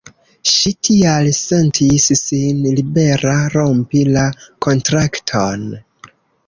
Ŝi 0.51 0.71
tial 0.87 1.29
sentis 1.39 2.09
sin 2.21 2.65
libera 2.79 3.37
rompi 3.59 4.05
la 4.17 4.27
kontrakton. 4.69 5.71